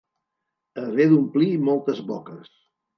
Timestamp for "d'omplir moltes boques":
1.13-2.55